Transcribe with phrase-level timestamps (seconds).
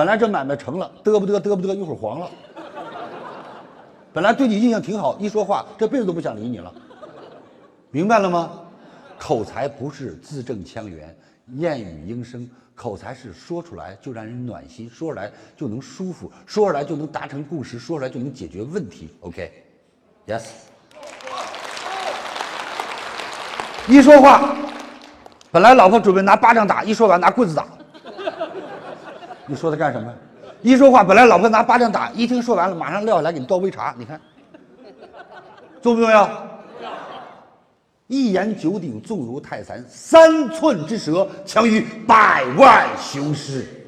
[0.00, 2.30] 本来这买卖成了，嘚不嘚嘚不嘚，一会儿黄了。
[4.14, 6.72] 本来对你印象挺好，一说话这辈子都不想理你了，
[7.90, 8.50] 明白了吗？
[9.18, 11.14] 口才不是字正腔圆、
[11.56, 19.10] 燕语莺声，口才是说出来就让人暖心，说出来就能舒服，说出来就能达成共识，说出来就能解决问题。
[19.20, 20.44] OK，Yes。
[23.86, 24.56] 一说话，
[25.50, 27.66] 本来老婆准备拿巴掌打，一说完拿棍子打。
[29.50, 30.14] 你说他干什么？
[30.62, 33.92] 一说话，本来老婆拿巴掌打，一听说完了，马上撂下来给你倒杯茶。
[33.98, 34.20] 你看，
[35.82, 36.30] 重不重要？
[38.06, 43.66] 一言九鼎，重如泰山；三寸之舌，强于百万雄师。